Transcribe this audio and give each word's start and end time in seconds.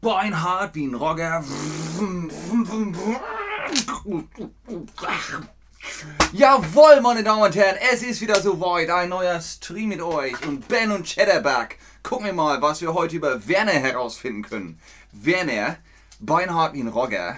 Beinhard 0.00 0.74
wie 0.74 0.86
ein 0.86 0.94
Rogger. 0.94 1.44
Jawohl, 6.32 7.00
meine 7.02 7.22
Damen 7.22 7.42
und 7.42 7.54
Herren, 7.54 7.76
es 7.92 8.02
ist 8.02 8.20
wieder 8.22 8.40
soweit. 8.40 8.88
Ein 8.88 9.10
neuer 9.10 9.40
Stream 9.40 9.90
mit 9.90 10.00
euch 10.00 10.34
und 10.46 10.66
Ben 10.68 10.90
und 10.92 11.06
Chatterback. 11.06 11.78
Gucken 12.02 12.26
wir 12.26 12.32
mal, 12.32 12.62
was 12.62 12.80
wir 12.80 12.94
heute 12.94 13.16
über 13.16 13.46
Werner 13.46 13.72
herausfinden 13.72 14.42
können. 14.42 14.80
Werner, 15.12 15.76
Beinhard 16.18 16.72
wie 16.72 16.80
ein 16.80 16.88
Rogger. 16.88 17.36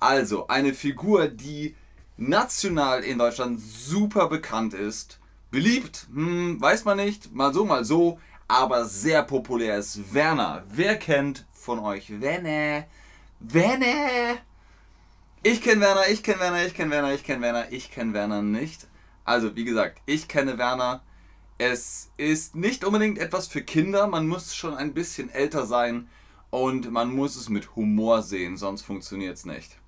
Also, 0.00 0.48
eine 0.48 0.74
Figur, 0.74 1.28
die 1.28 1.76
national 2.16 3.04
in 3.04 3.18
Deutschland 3.18 3.60
super 3.60 4.28
bekannt 4.28 4.74
ist. 4.74 5.20
Beliebt, 5.52 6.06
hm, 6.12 6.60
weiß 6.60 6.84
man 6.84 6.96
nicht, 6.96 7.32
mal 7.32 7.54
so, 7.54 7.64
mal 7.64 7.84
so, 7.84 8.18
aber 8.48 8.84
sehr 8.84 9.22
populär 9.22 9.78
ist 9.78 10.14
Werner. 10.14 10.64
Wer 10.68 10.96
kennt 10.96 11.44
von 11.52 11.78
euch 11.78 12.20
Werner? 12.20 12.86
Werner! 13.40 14.38
Ich 15.42 15.62
kenne 15.62 15.80
Werner, 15.80 16.08
ich 16.08 16.22
kenne 16.22 16.40
Werner, 16.40 16.64
ich 16.64 16.74
kenne 16.74 16.90
Werner, 16.90 17.14
ich 17.14 17.22
kenne 17.22 17.42
Werner, 17.42 17.72
ich 17.72 17.90
kenne 17.90 18.12
Werner 18.12 18.42
nicht. 18.42 18.86
Also, 19.24 19.54
wie 19.56 19.64
gesagt, 19.64 20.00
ich 20.06 20.28
kenne 20.28 20.58
Werner. 20.58 21.02
Es 21.58 22.10
ist 22.16 22.54
nicht 22.54 22.84
unbedingt 22.84 23.18
etwas 23.18 23.46
für 23.46 23.62
Kinder, 23.62 24.06
man 24.06 24.26
muss 24.26 24.54
schon 24.54 24.76
ein 24.76 24.92
bisschen 24.92 25.30
älter 25.30 25.66
sein 25.66 26.08
und 26.50 26.90
man 26.90 27.14
muss 27.14 27.34
es 27.36 27.48
mit 27.48 27.74
Humor 27.76 28.22
sehen, 28.22 28.56
sonst 28.56 28.82
funktioniert 28.82 29.36
es 29.36 29.46
nicht. 29.46 29.78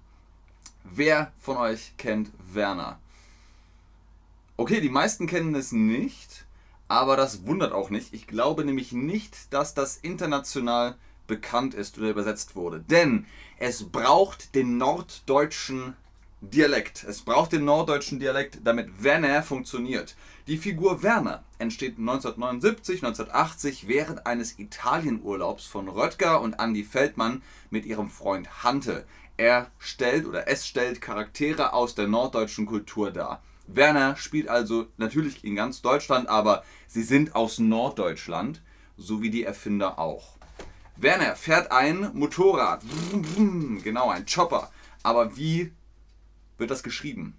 Wer 0.85 1.33
von 1.39 1.57
euch 1.59 1.93
kennt 1.99 2.31
Werner? 2.53 2.99
Okay, 4.57 4.81
die 4.81 4.89
meisten 4.89 5.27
kennen 5.27 5.55
es 5.55 5.73
nicht, 5.73 6.47
aber 6.89 7.17
das 7.17 7.47
wundert 7.47 7.73
auch 7.73 7.91
nicht. 7.91 8.15
Ich 8.15 8.27
glaube 8.27 8.65
nämlich 8.65 8.93
nicht, 8.93 9.53
dass 9.53 9.75
das 9.75 9.99
international 9.99 10.97
bekannt 11.27 11.75
ist 11.75 11.99
oder 11.99 12.09
übersetzt 12.09 12.57
wurde. 12.57 12.81
Denn 12.81 13.27
es 13.59 13.85
braucht 13.85 14.55
den 14.55 14.79
norddeutschen 14.79 15.95
Dialekt. 16.41 17.05
Es 17.05 17.23
braucht 17.23 17.53
den 17.53 17.65
norddeutschen 17.65 18.21
Dialekt, 18.21 18.61
damit 18.65 19.03
Werner 19.03 19.43
funktioniert. 19.43 20.17
Die 20.47 20.57
Figur 20.57 21.03
Werner 21.03 21.43
entsteht 21.59 21.99
1979, 21.99 23.05
1980 23.05 23.89
während 23.89 24.27
eines 24.27 24.59
Italienurlaubs 24.59 25.67
von 25.67 25.89
Röttger 25.89 26.41
und 26.41 26.55
Andy 26.55 26.85
Feldmann 26.85 27.43
mit 27.71 27.85
ihrem 27.85 28.09
Freund 28.09 28.63
Hante. 28.63 29.05
Er 29.37 29.71
stellt 29.79 30.27
oder 30.27 30.49
es 30.49 30.67
stellt 30.67 31.01
Charaktere 31.01 31.73
aus 31.73 31.95
der 31.95 32.07
norddeutschen 32.07 32.67
Kultur 32.67 33.11
dar. 33.11 33.43
Werner 33.69 34.17
spielt 34.17 34.49
also 34.49 34.87
natürlich 34.97 35.45
in 35.45 35.55
ganz 35.55 35.83
Deutschland, 35.83 36.29
aber 36.29 36.65
sie 36.87 37.03
sind 37.03 37.35
aus 37.35 37.59
Norddeutschland, 37.59 38.63
so 38.97 39.23
wie 39.23 39.31
die 39.31 39.45
Erfinder 39.45 39.99
auch. 39.99 40.39
Werner 40.97 41.37
fährt 41.37 41.71
ein 41.71 42.11
Motorrad. 42.15 42.83
Genau, 43.85 44.11
ein 44.11 44.27
Chopper. 44.27 44.71
Aber 45.03 45.37
wie 45.37 45.73
wird 46.57 46.71
das 46.71 46.83
geschrieben? 46.83 47.37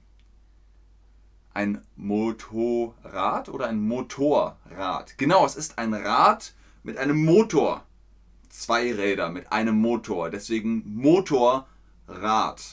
Ein 1.54 1.82
Motorrad 1.98 3.50
oder 3.50 3.68
ein 3.68 3.82
Motorrad? 3.82 5.18
Genau, 5.18 5.46
es 5.46 5.56
ist 5.56 5.78
ein 5.78 5.94
Rad 5.94 6.54
mit 6.84 6.98
einem 6.98 7.26
Motor. 7.26 7.84
Zwei 8.48 8.94
Räder 8.94 9.30
mit 9.30 9.52
einem 9.52 9.76
Motor. 9.82 10.30
Deswegen 10.30 10.84
Motorrad. 10.96 11.68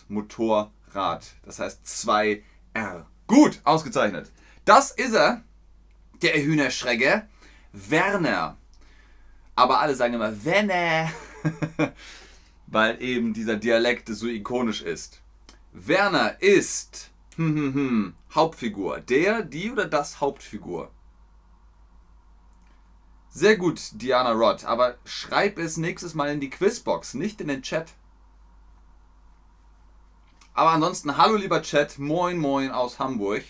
Motorrad. 0.09 1.35
Das 1.43 1.59
heißt 1.59 1.85
2R. 1.85 3.07
Gut, 3.27 3.61
ausgezeichnet. 3.65 4.31
Das 4.65 4.91
ist 4.91 5.15
er, 5.15 5.43
der 6.23 6.43
Hühnerschrecke, 6.43 7.29
Werner. 7.73 8.57
Aber 9.55 9.81
alle 9.81 9.95
sagen 9.95 10.15
immer 10.15 10.45
Werner, 10.45 11.11
weil 12.67 13.03
eben 13.03 13.33
dieser 13.33 13.57
Dialekt 13.57 14.09
so 14.09 14.27
ikonisch 14.27 14.83
ist. 14.83 15.23
Werner 15.73 16.41
ist 16.41 17.11
hm, 17.37 17.55
hm, 17.55 17.75
hm, 17.75 18.15
Hauptfigur. 18.35 19.01
Der, 19.01 19.43
die 19.43 19.71
oder 19.71 19.87
das 19.87 20.21
Hauptfigur. 20.21 20.91
Sehr 23.29 23.59
gut, 23.59 23.81
Diana 23.93 24.33
Roth, 24.33 24.65
aber 24.65 24.97
schreib 25.05 25.59
es 25.59 25.77
nächstes 25.77 26.15
Mal 26.15 26.33
in 26.33 26.41
die 26.41 26.49
Quizbox, 26.49 27.13
nicht 27.13 27.43
in 27.43 27.49
den 27.49 27.61
Chat. 27.63 27.93
Aber 30.57 30.71
ansonsten, 30.71 31.19
hallo 31.19 31.37
lieber 31.37 31.61
Chat, 31.61 31.99
moin 31.99 32.39
moin 32.39 32.71
aus 32.71 32.99
Hamburg, 32.99 33.45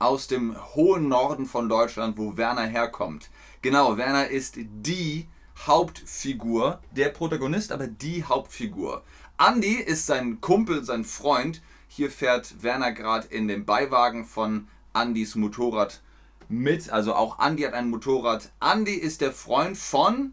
aus 0.00 0.26
dem 0.26 0.56
hohen 0.74 1.06
Norden 1.06 1.46
von 1.46 1.68
Deutschland, 1.68 2.18
wo 2.18 2.36
Werner 2.36 2.66
herkommt. 2.66 3.30
Genau, 3.62 3.96
Werner 3.96 4.26
ist 4.26 4.56
die 4.58 5.28
Hauptfigur, 5.64 6.80
der 6.90 7.10
Protagonist, 7.10 7.70
aber 7.70 7.86
die 7.86 8.24
Hauptfigur. 8.24 9.04
Andy 9.38 9.74
ist 9.74 10.06
sein 10.06 10.40
Kumpel, 10.40 10.82
sein 10.82 11.04
Freund. 11.04 11.62
Hier 11.86 12.10
fährt 12.10 12.64
Werner 12.64 12.90
gerade 12.90 13.28
in 13.28 13.46
dem 13.46 13.64
Beiwagen 13.64 14.24
von 14.24 14.66
Andys 14.92 15.36
Motorrad 15.36 16.02
mit. 16.48 16.90
Also 16.90 17.14
auch 17.14 17.38
Andy 17.38 17.62
hat 17.62 17.74
ein 17.74 17.90
Motorrad. 17.90 18.50
Andy 18.60 18.94
ist 18.94 19.20
der 19.20 19.30
Freund 19.30 19.78
von 19.78 20.32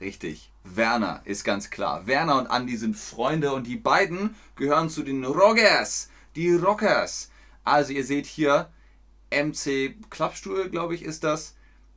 Richtig, 0.00 0.49
Werner 0.64 1.22
ist 1.24 1.44
ganz 1.44 1.70
klar. 1.70 2.06
Werner 2.06 2.38
und 2.38 2.46
Andy 2.46 2.76
sind 2.76 2.96
Freunde 2.96 3.52
und 3.52 3.66
die 3.66 3.76
beiden 3.76 4.34
gehören 4.56 4.90
zu 4.90 5.02
den 5.02 5.24
Rockers, 5.24 6.10
die 6.36 6.52
Rockers. 6.54 7.30
Also 7.64 7.92
ihr 7.92 8.04
seht 8.04 8.26
hier 8.26 8.70
MC 9.30 9.96
Klappstuhl, 10.10 10.68
glaube 10.70 10.94
ich, 10.94 11.02
ist 11.02 11.24
das. 11.24 11.54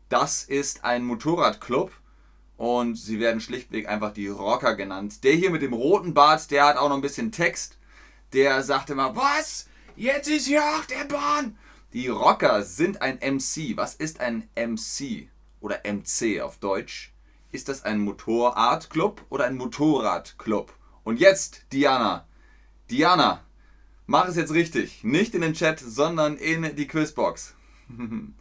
Das 0.09 0.43
ist 0.43 0.83
ein 0.83 1.03
Motorradclub 1.03 1.91
und 2.57 2.95
sie 2.95 3.19
werden 3.19 3.41
schlichtweg 3.41 3.87
einfach 3.87 4.13
die 4.13 4.27
Rocker 4.27 4.75
genannt. 4.75 5.23
Der 5.23 5.33
hier 5.33 5.49
mit 5.49 5.61
dem 5.61 5.73
roten 5.73 6.13
Bart, 6.13 6.51
der 6.51 6.65
hat 6.65 6.77
auch 6.77 6.89
noch 6.89 6.95
ein 6.95 7.01
bisschen 7.01 7.31
Text. 7.31 7.77
Der 8.33 8.63
sagt 8.63 8.89
immer, 8.89 9.15
was? 9.15 9.67
Jetzt 9.95 10.27
ist 10.27 10.47
hier 10.47 10.63
auch 10.63 10.85
der 10.85 11.05
Bahn. 11.05 11.57
Die 11.93 12.07
Rocker 12.07 12.63
sind 12.63 13.01
ein 13.01 13.17
MC. 13.17 13.77
Was 13.77 13.95
ist 13.95 14.19
ein 14.19 14.49
MC 14.55 15.29
oder 15.61 15.81
MC 15.85 16.41
auf 16.41 16.57
Deutsch? 16.57 17.12
Ist 17.53 17.69
das 17.69 17.83
ein 17.83 17.99
Motorradclub 17.99 19.27
oder 19.29 19.45
ein 19.45 19.57
Motorradclub? 19.57 20.73
Und 21.03 21.19
jetzt, 21.19 21.67
Diana. 21.71 22.25
Diana, 22.89 23.43
mach 24.07 24.27
es 24.27 24.35
jetzt 24.35 24.55
richtig. 24.55 25.03
Nicht 25.03 25.35
in 25.35 25.41
den 25.41 25.53
Chat, 25.53 25.79
sondern 25.79 26.35
in 26.37 26.75
die 26.75 26.87
Quizbox. 26.87 27.53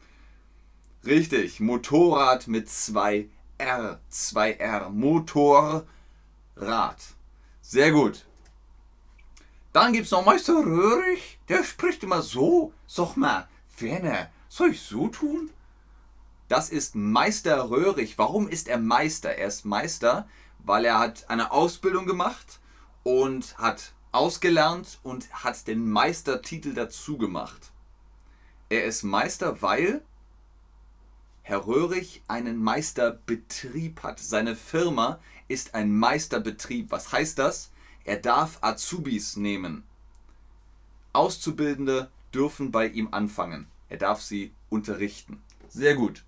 richtig, 1.04 1.60
Motorrad 1.60 2.48
mit 2.48 2.70
zwei 2.70 3.28
R. 3.58 4.00
Zwei 4.08 4.52
R. 4.52 4.88
Motorrad. 4.88 5.84
Sehr 7.60 7.92
gut. 7.92 8.24
Dann 9.74 9.92
gibt 9.92 10.06
es 10.06 10.12
noch 10.12 10.24
Meister 10.24 10.54
Röhrig. 10.54 11.38
Der 11.50 11.64
spricht 11.64 12.02
immer 12.02 12.22
so. 12.22 12.72
Sag 12.86 13.18
mal, 13.18 13.46
Werner, 13.76 14.30
soll 14.48 14.70
ich 14.70 14.80
so 14.80 15.08
tun? 15.08 15.50
Das 16.52 16.68
ist 16.68 16.94
Meister 16.94 17.70
Röhrig. 17.70 18.18
Warum 18.18 18.46
ist 18.46 18.68
er 18.68 18.76
Meister? 18.76 19.30
Er 19.30 19.48
ist 19.48 19.64
Meister, 19.64 20.28
weil 20.58 20.84
er 20.84 20.98
hat 20.98 21.30
eine 21.30 21.50
Ausbildung 21.50 22.04
gemacht 22.04 22.60
und 23.04 23.56
hat 23.56 23.94
ausgelernt 24.10 24.98
und 25.02 25.32
hat 25.32 25.66
den 25.66 25.90
Meistertitel 25.90 26.74
dazu 26.74 27.16
gemacht. 27.16 27.72
Er 28.68 28.84
ist 28.84 29.02
Meister, 29.02 29.62
weil 29.62 30.02
Herr 31.40 31.66
Röhrig 31.66 32.20
einen 32.28 32.62
Meisterbetrieb 32.62 34.02
hat. 34.02 34.20
Seine 34.20 34.54
Firma 34.54 35.20
ist 35.48 35.74
ein 35.74 35.96
Meisterbetrieb. 35.96 36.90
Was 36.90 37.12
heißt 37.12 37.38
das? 37.38 37.70
Er 38.04 38.19
darf 38.19 38.58
Azubis 38.60 39.36
nehmen. 39.36 39.84
Auszubildende 41.14 42.10
dürfen 42.34 42.70
bei 42.70 42.88
ihm 42.88 43.08
anfangen. 43.10 43.69
Er 43.88 43.96
darf 43.96 44.20
sie 44.20 44.52
unterrichten. 44.69 45.43
Sehr 45.70 45.94
gut. 45.94 46.25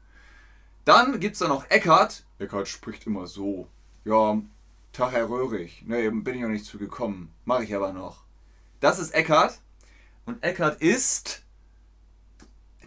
Dann 0.85 1.19
gibt 1.19 1.35
es 1.35 1.39
da 1.39 1.49
noch 1.49 1.71
Eckart. 1.71 2.25
Eckart 2.39 2.69
spricht 2.69 3.07
immer 3.07 3.27
so. 3.27 3.69
Ja, 4.05 4.39
Tag 4.93 5.13
Herr 5.13 5.29
Röhrig. 5.29 5.83
Ne, 5.87 6.11
bin 6.11 6.35
ich 6.35 6.43
noch 6.43 6.49
nicht 6.49 6.67
zu 6.67 6.79
gekommen. 6.79 7.33
Mache 7.45 7.65
ich 7.65 7.75
aber 7.75 7.93
noch. 7.93 8.25
Das 8.81 8.99
ist 8.99 9.15
Eckart. 9.15 9.61
Und 10.27 10.43
Eckart 10.43 10.81
ist, 10.81 11.43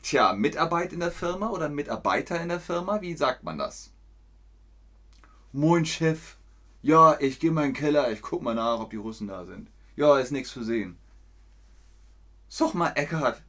tja, 0.03 0.33
Mitarbeit 0.33 0.93
in 0.93 0.99
der 0.99 1.11
Firma 1.11 1.49
oder 1.49 1.69
Mitarbeiter 1.69 2.39
in 2.39 2.49
der 2.49 2.59
Firma? 2.59 3.01
Wie 3.01 3.15
sagt 3.15 3.43
man 3.43 3.57
das? 3.57 3.91
Moin 5.51 5.85
Chef. 5.85 6.37
Ja, 6.83 7.19
ich 7.19 7.39
gehe 7.39 7.51
mal 7.51 7.65
in 7.65 7.73
den 7.73 7.75
Keller, 7.75 8.11
ich 8.11 8.21
guck 8.21 8.43
mal 8.43 8.53
nach, 8.53 8.79
ob 8.79 8.91
die 8.91 8.97
Russen 8.97 9.27
da 9.27 9.45
sind. 9.45 9.69
Ja, 9.95 10.19
ist 10.19 10.31
nichts 10.31 10.51
zu 10.51 10.63
sehen. 10.63 10.97
Sag 12.47 12.75
mal, 12.75 12.91
Eckart, 12.95 13.41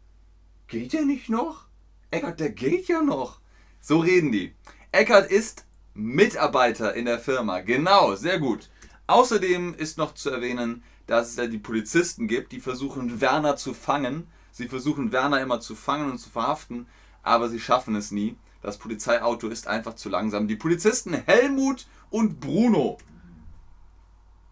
geht 0.67 0.95
der 0.95 1.05
nicht 1.05 1.29
noch? 1.29 1.67
Eckart, 2.11 2.41
der 2.41 2.51
geht 2.51 2.89
ja 2.89 3.03
noch. 3.03 3.41
So 3.81 3.99
reden 4.01 4.33
die. 4.33 4.55
Eckert 4.93 5.31
ist 5.31 5.65
Mitarbeiter 5.95 6.95
in 6.95 7.05
der 7.05 7.19
Firma. 7.19 7.61
Genau, 7.61 8.15
sehr 8.15 8.39
gut. 8.39 8.69
Außerdem 9.07 9.75
ist 9.75 9.99
noch 9.99 10.15
zu 10.15 10.31
erwähnen, 10.31 10.83
dass 11.07 11.31
es 11.31 11.37
ja 11.37 11.47
die 11.47 11.59
Polizisten 11.59 12.29
gibt, 12.29 12.53
die 12.53 12.61
versuchen 12.61 13.21
Werner 13.21 13.57
zu 13.57 13.75
fangen. 13.75 14.29
Sie 14.53 14.69
versuchen 14.69 15.13
Werner 15.13 15.41
immer 15.41 15.61
zu 15.61 15.75
fangen 15.75 16.11
und 16.11 16.19
zu 16.19 16.31
verhaften, 16.31 16.87
aber 17.23 17.49
sie 17.49 17.61
schaffen 17.61 17.95
es 17.97 18.11
nie. 18.11 18.37
Das 18.61 18.79
Polizeiauto 18.79 19.49
ist 19.49 19.67
einfach 19.67 19.95
zu 19.95 20.09
langsam. 20.09 20.49
Die 20.49 20.57
Polizisten 20.57 21.15
Helmut 21.15 21.87
und 22.11 22.41
Bruno. 22.41 22.99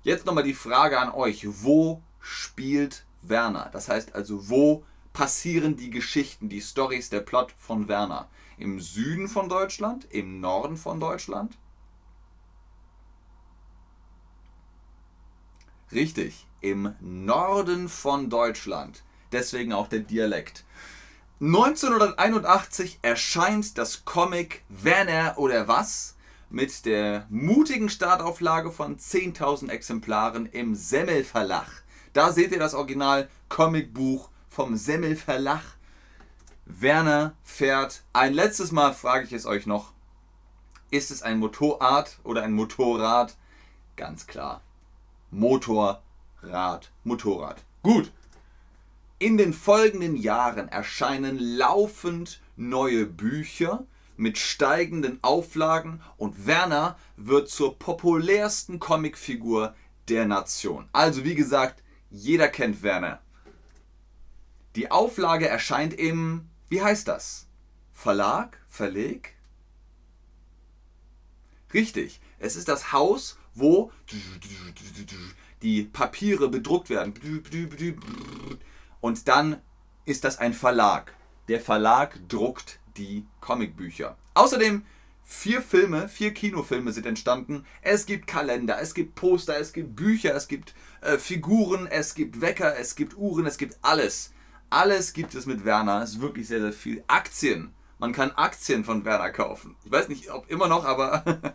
Jetzt 0.02 0.26
nochmal 0.26 0.44
die 0.44 0.54
Frage 0.54 0.98
an 0.98 1.10
euch. 1.10 1.46
Wo 1.62 2.02
spielt 2.20 3.04
Werner? 3.22 3.68
Das 3.72 3.88
heißt 3.88 4.14
also, 4.14 4.48
wo 4.48 4.84
passieren 5.12 5.76
die 5.76 5.90
Geschichten, 5.90 6.48
die 6.48 6.60
Stories, 6.60 7.10
der 7.10 7.20
Plot 7.20 7.52
von 7.58 7.88
Werner? 7.88 8.28
Im 8.58 8.80
Süden 8.80 9.28
von 9.28 9.48
Deutschland? 9.48 10.06
Im 10.10 10.40
Norden 10.40 10.76
von 10.76 10.98
Deutschland? 10.98 11.56
Richtig, 15.92 16.46
im 16.60 16.94
Norden 17.00 17.88
von 17.88 18.28
Deutschland. 18.30 19.02
Deswegen 19.32 19.72
auch 19.72 19.88
der 19.88 20.00
Dialekt. 20.00 20.64
1981 21.40 22.98
erscheint 23.02 23.76
das 23.76 24.04
Comic 24.04 24.62
Werner 24.68 25.34
oder 25.36 25.68
was 25.68 26.16
mit 26.48 26.86
der 26.86 27.26
mutigen 27.28 27.88
Startauflage 27.88 28.70
von 28.70 28.96
10.000 28.96 29.68
Exemplaren 29.68 30.46
im 30.46 30.74
Semmel 30.74 31.24
Verlag. 31.24 31.84
Da 32.14 32.32
seht 32.32 32.52
ihr 32.52 32.58
das 32.58 32.74
Original 32.74 33.28
Comicbuch 33.48 34.30
vom 34.48 34.76
Semmel 34.76 35.14
Verlag. 35.14 35.75
Werner 36.66 37.34
fährt. 37.42 38.02
Ein 38.12 38.34
letztes 38.34 38.72
Mal 38.72 38.92
frage 38.92 39.24
ich 39.24 39.32
es 39.32 39.46
euch 39.46 39.66
noch. 39.66 39.92
Ist 40.90 41.10
es 41.10 41.22
ein 41.22 41.38
Motorrad 41.38 42.18
oder 42.24 42.42
ein 42.42 42.52
Motorrad? 42.52 43.36
Ganz 43.96 44.26
klar. 44.26 44.62
Motorrad, 45.30 46.02
Motorrad. 47.04 47.64
Gut. 47.82 48.12
In 49.18 49.38
den 49.38 49.52
folgenden 49.52 50.16
Jahren 50.16 50.68
erscheinen 50.68 51.38
laufend 51.38 52.40
neue 52.56 53.06
Bücher 53.06 53.84
mit 54.16 54.36
steigenden 54.36 55.18
Auflagen 55.22 56.02
und 56.16 56.46
Werner 56.46 56.98
wird 57.16 57.48
zur 57.48 57.78
populärsten 57.78 58.78
Comicfigur 58.78 59.74
der 60.08 60.26
Nation. 60.26 60.88
Also 60.92 61.24
wie 61.24 61.34
gesagt, 61.34 61.82
jeder 62.10 62.48
kennt 62.48 62.82
Werner. 62.82 63.20
Die 64.74 64.90
Auflage 64.90 65.48
erscheint 65.48 65.94
im, 65.94 66.48
wie 66.68 66.82
heißt 66.82 67.08
das? 67.08 67.46
Verlag? 67.92 68.58
Verleg? 68.68 69.36
Richtig, 71.72 72.20
es 72.38 72.56
ist 72.56 72.68
das 72.68 72.92
Haus, 72.92 73.38
wo 73.54 73.90
die 75.62 75.82
Papiere 75.84 76.48
bedruckt 76.48 76.90
werden. 76.90 77.14
Und 79.00 79.28
dann 79.28 79.60
ist 80.04 80.24
das 80.24 80.38
ein 80.38 80.52
Verlag. 80.54 81.14
Der 81.48 81.60
Verlag 81.60 82.18
druckt 82.28 82.78
die 82.96 83.26
Comicbücher. 83.40 84.16
Außerdem 84.34 84.84
vier 85.24 85.60
Filme, 85.60 86.08
vier 86.08 86.32
Kinofilme 86.32 86.92
sind 86.92 87.06
entstanden. 87.06 87.64
Es 87.82 88.06
gibt 88.06 88.26
Kalender, 88.26 88.80
es 88.80 88.94
gibt 88.94 89.14
Poster, 89.16 89.58
es 89.58 89.72
gibt 89.72 89.96
Bücher, 89.96 90.34
es 90.34 90.48
gibt 90.48 90.74
äh, 91.00 91.18
Figuren, 91.18 91.86
es 91.86 92.14
gibt 92.14 92.40
Wecker, 92.40 92.76
es 92.78 92.94
gibt 92.94 93.16
Uhren, 93.16 93.46
es 93.46 93.58
gibt 93.58 93.76
alles. 93.82 94.32
Alles 94.70 95.12
gibt 95.12 95.34
es 95.34 95.46
mit 95.46 95.64
Werner. 95.64 96.02
Es 96.02 96.12
ist 96.12 96.20
wirklich 96.20 96.48
sehr, 96.48 96.60
sehr 96.60 96.72
viel. 96.72 97.04
Aktien. 97.06 97.74
Man 97.98 98.12
kann 98.12 98.32
Aktien 98.32 98.84
von 98.84 99.04
Werner 99.04 99.30
kaufen. 99.30 99.76
Ich 99.84 99.90
weiß 99.90 100.08
nicht, 100.08 100.30
ob 100.30 100.50
immer 100.50 100.68
noch, 100.68 100.84
aber 100.84 101.24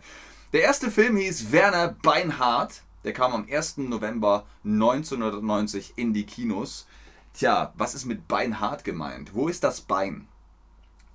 Der 0.52 0.60
erste 0.60 0.90
Film 0.90 1.16
hieß 1.16 1.50
Werner 1.50 1.96
Beinhardt. 2.02 2.82
Der 3.04 3.14
kam 3.14 3.32
am 3.32 3.46
1. 3.50 3.78
November 3.78 4.44
1990 4.64 5.94
in 5.96 6.12
die 6.12 6.26
Kinos. 6.26 6.86
Tja, 7.32 7.72
was 7.78 7.94
ist 7.94 8.04
mit 8.04 8.28
Beinhardt 8.28 8.84
gemeint? 8.84 9.34
Wo 9.34 9.48
ist 9.48 9.64
das 9.64 9.80
Bein? 9.80 10.28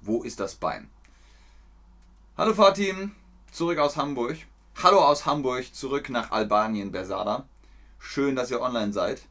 Wo 0.02 0.24
ist 0.24 0.40
das 0.40 0.56
Bein? 0.56 0.90
Hallo 2.36 2.56
Fatim, 2.56 3.12
zurück 3.52 3.78
aus 3.78 3.96
Hamburg. 3.96 4.38
Hallo 4.82 5.06
aus 5.06 5.28
Hamburg, 5.28 5.72
zurück 5.72 6.10
nach 6.10 6.32
Albanien, 6.32 6.92
Bersada. 6.92 7.48
Schön, 8.00 8.36
dass 8.36 8.50
ihr 8.50 8.60
online 8.60 8.92
seid. 8.92 9.22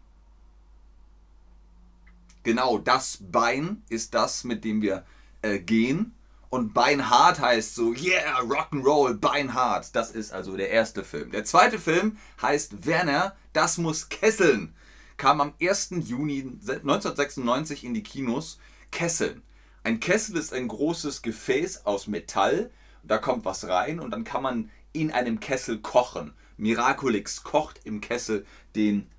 Genau, 2.46 2.78
das 2.78 3.18
Bein 3.20 3.82
ist 3.88 4.14
das, 4.14 4.44
mit 4.44 4.62
dem 4.62 4.80
wir 4.80 5.04
äh, 5.42 5.58
gehen. 5.58 6.14
Und 6.48 6.74
Beinhard 6.74 7.40
heißt 7.40 7.74
so, 7.74 7.92
yeah, 7.92 8.38
Rock'n'Roll, 8.38 9.14
Beinhard. 9.14 9.96
Das 9.96 10.12
ist 10.12 10.32
also 10.32 10.56
der 10.56 10.70
erste 10.70 11.02
Film. 11.02 11.32
Der 11.32 11.44
zweite 11.44 11.80
Film 11.80 12.18
heißt 12.40 12.86
Werner, 12.86 13.34
das 13.52 13.78
muss 13.78 14.10
kesseln. 14.10 14.76
Kam 15.16 15.40
am 15.40 15.54
1. 15.60 15.90
Juni 16.04 16.42
1996 16.60 17.82
in 17.82 17.94
die 17.94 18.04
Kinos. 18.04 18.60
Kesseln. 18.92 19.42
Ein 19.82 19.98
Kessel 19.98 20.36
ist 20.36 20.54
ein 20.54 20.68
großes 20.68 21.22
Gefäß 21.22 21.84
aus 21.84 22.06
Metall. 22.06 22.70
Da 23.02 23.18
kommt 23.18 23.44
was 23.44 23.66
rein 23.66 23.98
und 23.98 24.12
dann 24.12 24.22
kann 24.22 24.44
man 24.44 24.70
in 24.92 25.10
einem 25.10 25.40
Kessel 25.40 25.78
kochen. 25.78 26.32
Miraculix 26.58 27.42
kocht 27.42 27.80
im 27.82 28.00
Kessel 28.00 28.46
den 28.76 29.10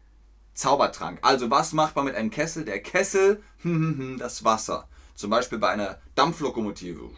Zaubertrank. 0.58 1.20
Also 1.22 1.52
was 1.52 1.72
macht 1.72 1.96
man 1.96 2.06
mit 2.06 2.16
einem 2.16 2.32
Kessel? 2.32 2.66
Der 2.66 2.82
Kessel, 2.82 3.44
das 4.20 4.44
Wasser. 4.44 4.88
Zum 5.16 5.30
Beispiel 5.30 5.60
bei 5.60 5.70
einer 5.70 6.00
Dampflokomotive. 6.16 7.12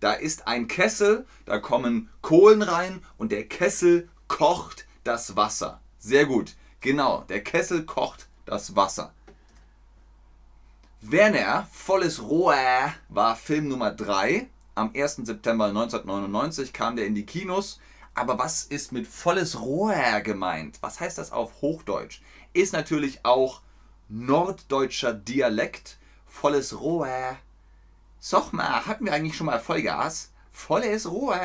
Da 0.00 0.12
ist 0.12 0.46
ein 0.46 0.68
Kessel, 0.68 1.26
da 1.46 1.58
kommen 1.58 2.10
Kohlen 2.20 2.62
rein 2.62 3.02
und 3.16 3.32
der 3.32 3.48
Kessel 3.48 4.08
kocht 4.28 4.86
das 5.04 5.36
Wasser. 5.36 5.80
Sehr 5.98 6.26
gut. 6.26 6.54
Genau, 6.80 7.24
der 7.28 7.42
Kessel 7.42 7.84
kocht 7.84 8.28
das 8.44 8.76
Wasser. 8.76 9.12
Werner, 11.00 11.68
volles 11.72 12.22
Rohr, 12.22 12.54
war 13.08 13.36
Film 13.36 13.68
Nummer 13.68 13.90
3. 13.90 14.48
Am 14.74 14.92
1. 14.94 15.16
September 15.24 15.66
1999 15.66 16.74
kam 16.74 16.96
der 16.96 17.06
in 17.06 17.14
die 17.14 17.24
Kinos. 17.26 17.80
Aber 18.20 18.38
was 18.38 18.64
ist 18.64 18.92
mit 18.92 19.06
volles 19.06 19.58
Rohr 19.62 20.20
gemeint? 20.20 20.76
Was 20.82 21.00
heißt 21.00 21.16
das 21.16 21.32
auf 21.32 21.62
Hochdeutsch? 21.62 22.20
ist 22.52 22.74
natürlich 22.74 23.24
auch 23.24 23.62
norddeutscher 24.10 25.14
Dialekt. 25.14 25.96
Volles 26.26 26.78
Rohr. 26.78 27.08
Sag 28.18 28.52
mal, 28.52 28.84
hatten 28.84 29.06
wir 29.06 29.14
eigentlich 29.14 29.38
schon 29.38 29.46
mal 29.46 29.58
Vollgas? 29.58 30.32
Volles 30.52 31.10
Rohr. 31.10 31.40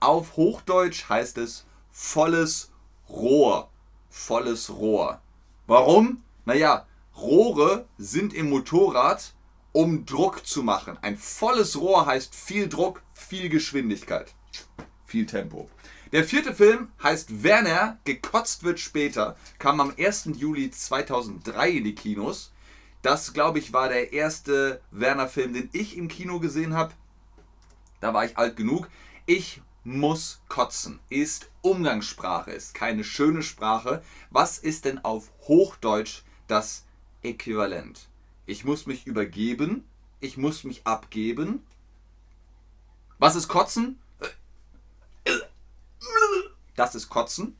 Auf 0.00 0.36
Hochdeutsch 0.36 1.08
heißt 1.08 1.38
es 1.38 1.64
volles 1.90 2.70
Rohr. 3.08 3.70
Volles 4.10 4.68
Rohr. 4.68 5.22
Warum? 5.66 6.22
Naja, 6.44 6.86
Rohre 7.16 7.86
sind 7.96 8.34
im 8.34 8.50
Motorrad, 8.50 9.32
um 9.72 10.04
Druck 10.04 10.46
zu 10.46 10.62
machen. 10.62 10.98
Ein 11.00 11.16
volles 11.16 11.80
Rohr 11.80 12.04
heißt 12.04 12.34
viel 12.34 12.68
Druck, 12.68 13.02
viel 13.14 13.48
Geschwindigkeit, 13.48 14.34
viel 15.10 15.26
Tempo. 15.26 15.68
Der 16.12 16.24
vierte 16.24 16.54
Film 16.54 16.88
heißt 17.02 17.42
Werner, 17.42 17.98
gekotzt 18.04 18.64
wird 18.64 18.80
später, 18.80 19.36
kam 19.58 19.80
am 19.80 19.92
1. 19.98 20.30
Juli 20.36 20.70
2003 20.70 21.70
in 21.70 21.84
die 21.84 21.94
Kinos. 21.94 22.52
Das, 23.02 23.32
glaube 23.32 23.58
ich, 23.58 23.72
war 23.72 23.88
der 23.88 24.12
erste 24.12 24.80
Werner-Film, 24.90 25.52
den 25.52 25.70
ich 25.72 25.96
im 25.96 26.08
Kino 26.08 26.40
gesehen 26.40 26.74
habe. 26.74 26.92
Da 28.00 28.14
war 28.14 28.24
ich 28.24 28.36
alt 28.38 28.56
genug. 28.56 28.88
Ich 29.26 29.62
muss 29.84 30.42
kotzen. 30.48 31.00
Ist 31.08 31.50
Umgangssprache, 31.62 32.50
ist 32.50 32.74
keine 32.74 33.04
schöne 33.04 33.42
Sprache. 33.42 34.02
Was 34.30 34.58
ist 34.58 34.84
denn 34.84 35.04
auf 35.04 35.30
Hochdeutsch 35.46 36.22
das 36.46 36.84
Äquivalent? 37.22 38.08
Ich 38.46 38.64
muss 38.64 38.86
mich 38.86 39.06
übergeben. 39.06 39.84
Ich 40.20 40.36
muss 40.36 40.64
mich 40.64 40.86
abgeben. 40.86 41.64
Was 43.18 43.36
ist 43.36 43.48
kotzen? 43.48 43.98
Das 46.80 46.94
ist 46.94 47.10
Kotzen. 47.10 47.58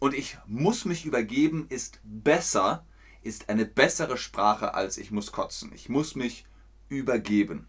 Und 0.00 0.12
ich 0.12 0.36
muss 0.46 0.84
mich 0.84 1.06
übergeben 1.06 1.66
ist 1.68 2.00
besser, 2.02 2.84
ist 3.22 3.48
eine 3.48 3.64
bessere 3.64 4.18
Sprache 4.18 4.74
als 4.74 4.98
ich 4.98 5.12
muss 5.12 5.30
kotzen. 5.30 5.70
Ich 5.72 5.88
muss 5.88 6.16
mich 6.16 6.44
übergeben. 6.88 7.68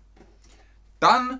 Dann 0.99 1.39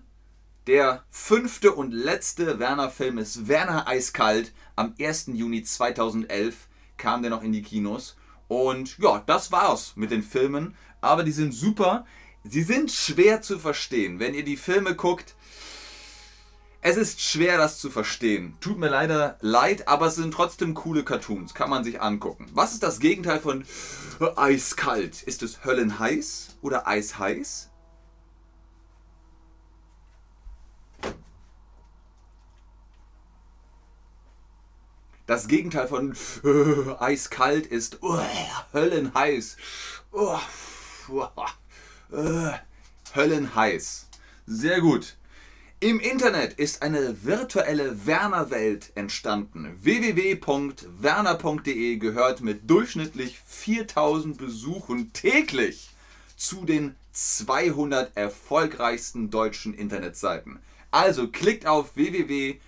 der 0.68 1.04
fünfte 1.10 1.74
und 1.74 1.92
letzte 1.92 2.60
Werner-Film 2.60 3.18
ist 3.18 3.48
Werner 3.48 3.88
Eiskalt. 3.88 4.54
Am 4.76 4.94
1. 5.00 5.32
Juni 5.34 5.64
2011 5.64 6.68
kam 6.98 7.24
der 7.24 7.32
noch 7.32 7.42
in 7.42 7.52
die 7.52 7.64
Kinos. 7.64 8.16
Und 8.48 9.00
ja, 9.00 9.24
das 9.26 9.52
war's 9.52 9.94
mit 9.96 10.12
den 10.12 10.22
Filmen. 10.22 10.76
Aber 11.02 11.24
die 11.24 11.32
sind 11.32 11.52
super. 11.52 12.06
Sie 12.44 12.62
sind 12.62 12.92
schwer 12.92 13.42
zu 13.42 13.58
verstehen. 13.58 14.20
Wenn 14.20 14.36
ihr 14.36 14.46
die 14.46 14.56
Filme 14.56 14.96
guckt, 14.96 15.36
es 16.86 16.98
ist 16.98 17.20
schwer, 17.20 17.58
das 17.58 17.80
zu 17.80 17.90
verstehen. 17.90 18.56
Tut 18.62 18.78
mir 18.78 18.90
leider 18.90 19.40
leid, 19.42 19.88
aber 19.88 20.06
es 20.06 20.16
sind 20.16 20.32
trotzdem 20.32 20.76
coole 20.76 21.04
Cartoons. 21.04 21.56
Kann 21.56 21.72
man 21.72 21.84
sich 21.84 22.00
angucken. 22.00 22.46
Was 22.54 22.74
ist 22.74 22.84
das 22.84 23.00
Gegenteil 23.00 23.40
von 23.40 23.66
eiskalt? 24.36 25.24
Ist 25.24 25.42
es 25.42 25.66
höllenheiß 25.66 26.58
oder 26.62 26.88
eisheiß? 26.88 27.72
Das 35.26 35.48
Gegenteil 35.48 35.88
von 35.88 36.16
äh, 36.44 37.04
eiskalt 37.04 37.66
ist 37.66 38.04
uh, 38.04 38.20
höllenheiß. 38.74 39.58
Uh, 40.14 40.38
uh, 41.10 42.52
höllenheiß. 43.16 44.08
Sehr 44.46 44.82
gut. 44.82 45.18
Im 45.82 46.00
Internet 46.00 46.54
ist 46.54 46.82
eine 46.82 47.26
virtuelle 47.26 48.06
Werner-Welt 48.06 48.94
entstanden. 48.96 49.78
www.werner.de 49.82 50.78
gehört 51.98 52.40
mit 52.40 52.70
durchschnittlich 52.70 53.42
4000 53.46 54.38
Besuchen 54.38 55.12
täglich 55.12 55.90
zu 56.38 56.64
den 56.64 56.96
200 57.12 58.16
erfolgreichsten 58.16 59.30
deutschen 59.30 59.74
Internetseiten. 59.74 60.60
Also 60.92 61.28
klickt 61.28 61.68
auf 61.68 61.98
www.werner.de 61.98 62.60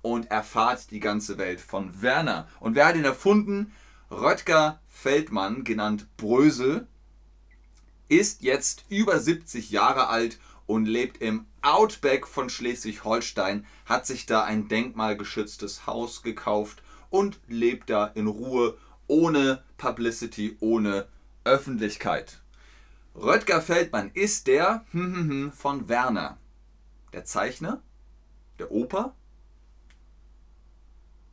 und 0.00 0.30
erfahrt 0.30 0.90
die 0.90 1.00
ganze 1.00 1.36
Welt 1.36 1.60
von 1.60 2.00
Werner. 2.00 2.48
Und 2.60 2.76
wer 2.76 2.86
hat 2.86 2.96
ihn 2.96 3.04
erfunden? 3.04 3.72
Röttger 4.10 4.80
Feldmann, 4.88 5.64
genannt 5.64 6.06
Brösel, 6.16 6.86
ist 8.10 8.42
jetzt 8.42 8.84
über 8.88 9.18
70 9.20 9.70
Jahre 9.70 10.08
alt 10.08 10.38
und 10.66 10.84
lebt 10.84 11.22
im 11.22 11.46
Outback 11.62 12.26
von 12.26 12.50
Schleswig-Holstein, 12.50 13.64
hat 13.86 14.06
sich 14.06 14.26
da 14.26 14.44
ein 14.44 14.68
denkmalgeschütztes 14.68 15.86
Haus 15.86 16.22
gekauft 16.22 16.82
und 17.08 17.40
lebt 17.48 17.88
da 17.88 18.06
in 18.06 18.26
Ruhe, 18.26 18.76
ohne 19.06 19.62
Publicity, 19.78 20.56
ohne 20.60 21.06
Öffentlichkeit. 21.44 22.40
Röttger 23.14 23.62
Feldmann 23.62 24.10
ist 24.14 24.46
der 24.46 24.84
hm, 24.90 25.14
hm, 25.14 25.30
hm, 25.30 25.52
von 25.52 25.88
Werner. 25.88 26.36
Der 27.12 27.24
Zeichner? 27.24 27.80
Der 28.58 28.70
Oper? 28.72 29.14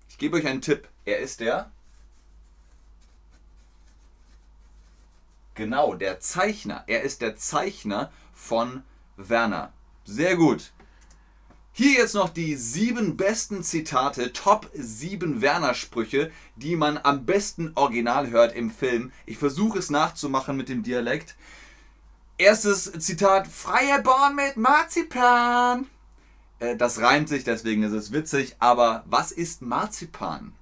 Ich 0.09 0.17
gebe 0.17 0.37
euch 0.37 0.47
einen 0.47 0.61
Tipp. 0.61 0.87
Er 1.05 1.19
ist 1.19 1.39
der 1.39 1.71
Genau, 5.57 5.95
der 5.95 6.19
Zeichner. 6.19 6.83
Er 6.85 7.01
ist 7.01 7.23
der 7.23 7.35
Zeichner 7.35 8.11
von 8.31 8.83
Werner. 9.17 9.73
Sehr 10.05 10.35
gut. 10.35 10.71
Hier 11.71 11.93
jetzt 11.93 12.13
noch 12.13 12.29
die 12.29 12.55
sieben 12.55 13.17
besten 13.17 13.63
Zitate, 13.63 14.33
Top 14.33 14.69
7 14.75 15.41
Werner-Sprüche, 15.41 16.31
die 16.55 16.75
man 16.75 16.99
am 16.99 17.25
besten 17.25 17.71
original 17.73 18.29
hört 18.29 18.55
im 18.55 18.69
Film. 18.69 19.11
Ich 19.25 19.39
versuche 19.39 19.79
es 19.79 19.89
nachzumachen 19.89 20.55
mit 20.55 20.69
dem 20.69 20.83
Dialekt. 20.83 21.35
Erstes 22.37 22.91
Zitat: 22.99 23.47
Freie 23.47 23.99
Born 24.03 24.35
mit 24.35 24.57
Marzipan. 24.57 25.87
Äh, 26.59 26.75
das 26.75 27.01
reimt 27.01 27.29
sich, 27.29 27.43
deswegen 27.43 27.81
ist 27.81 27.93
es 27.93 28.11
witzig. 28.11 28.55
Aber 28.59 29.03
was 29.07 29.31
ist 29.31 29.63
Marzipan? 29.63 30.53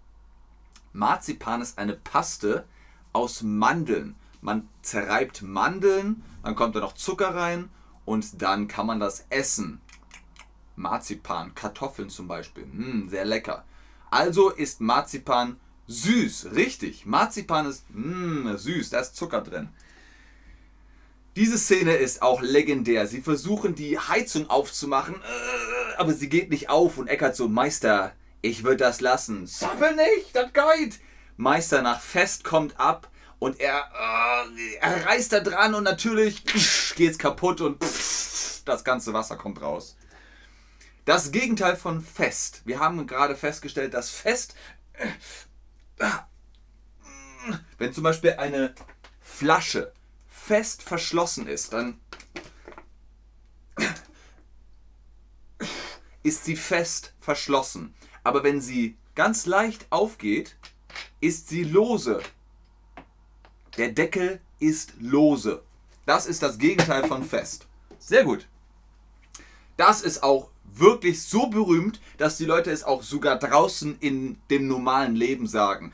Marzipan 0.93 1.61
ist 1.61 1.77
eine 1.77 1.93
Paste 1.93 2.65
aus 3.11 3.41
Mandeln. 3.41 4.15
Man 4.45 4.69
zerreibt 4.83 5.41
Mandeln, 5.41 6.23
dann 6.43 6.55
kommt 6.55 6.75
da 6.75 6.79
noch 6.79 6.93
Zucker 6.93 7.33
rein 7.33 7.67
und 8.05 8.43
dann 8.43 8.67
kann 8.67 8.85
man 8.85 8.99
das 8.99 9.25
essen. 9.31 9.81
Marzipan, 10.75 11.55
Kartoffeln 11.55 12.11
zum 12.11 12.27
Beispiel, 12.27 12.67
mm, 12.67 13.09
sehr 13.09 13.25
lecker. 13.25 13.65
Also 14.11 14.51
ist 14.51 14.81
Marzipan 14.81 15.59
süß, 15.87 16.49
richtig. 16.53 17.07
Marzipan 17.07 17.65
ist 17.65 17.85
mm, 17.89 18.55
süß, 18.55 18.91
da 18.91 18.99
ist 18.99 19.15
Zucker 19.15 19.41
drin. 19.41 19.69
Diese 21.35 21.57
Szene 21.57 21.95
ist 21.95 22.21
auch 22.21 22.43
legendär. 22.43 23.07
Sie 23.07 23.21
versuchen 23.21 23.73
die 23.73 23.97
Heizung 23.97 24.47
aufzumachen, 24.51 25.15
äh, 25.15 25.95
aber 25.97 26.13
sie 26.13 26.29
geht 26.29 26.51
nicht 26.51 26.69
auf 26.69 26.99
und 26.99 27.07
Eckert 27.07 27.35
so, 27.35 27.49
Meister, 27.49 28.13
ich 28.43 28.63
würde 28.63 28.77
das 28.77 29.01
lassen. 29.01 29.47
Sappel 29.47 29.95
nicht, 29.95 30.35
das 30.35 30.53
geht. 30.53 30.99
Meister 31.35 31.81
nach 31.81 31.99
Fest 31.99 32.43
kommt 32.43 32.79
ab, 32.79 33.09
und 33.39 33.59
er, 33.59 33.89
äh, 34.47 34.75
er 34.79 35.05
reißt 35.05 35.33
da 35.33 35.39
dran 35.39 35.75
und 35.75 35.83
natürlich 35.83 36.43
geht 36.95 37.11
es 37.11 37.17
kaputt 37.17 37.61
und 37.61 37.81
das 37.81 38.83
ganze 38.83 39.13
Wasser 39.13 39.35
kommt 39.35 39.61
raus. 39.61 39.97
Das 41.05 41.31
Gegenteil 41.31 41.75
von 41.75 42.01
fest. 42.01 42.61
Wir 42.65 42.79
haben 42.79 43.05
gerade 43.05 43.35
festgestellt, 43.35 43.93
dass 43.93 44.09
fest, 44.09 44.55
wenn 47.77 47.93
zum 47.93 48.03
Beispiel 48.03 48.33
eine 48.33 48.73
Flasche 49.21 49.93
fest 50.27 50.81
verschlossen 50.81 51.47
ist, 51.47 51.73
dann 51.73 51.99
ist 56.23 56.45
sie 56.45 56.55
fest 56.55 57.13
verschlossen. 57.19 57.93
Aber 58.23 58.43
wenn 58.43 58.59
sie 58.59 58.97
ganz 59.13 59.45
leicht 59.45 59.85
aufgeht, 59.91 60.57
ist 61.21 61.49
sie 61.49 61.63
lose 61.63 62.21
der 63.77 63.89
Deckel 63.89 64.39
ist 64.59 64.93
lose. 64.99 65.61
Das 66.05 66.25
ist 66.25 66.43
das 66.43 66.57
Gegenteil 66.57 67.07
von 67.07 67.23
fest. 67.23 67.67
Sehr 67.99 68.23
gut. 68.23 68.47
Das 69.77 70.01
ist 70.01 70.23
auch 70.23 70.49
wirklich 70.63 71.23
so 71.23 71.47
berühmt, 71.47 71.99
dass 72.17 72.37
die 72.37 72.45
Leute 72.45 72.71
es 72.71 72.83
auch 72.83 73.03
sogar 73.03 73.37
draußen 73.37 73.97
in 73.99 74.37
dem 74.49 74.67
normalen 74.67 75.15
Leben 75.15 75.47
sagen. 75.47 75.93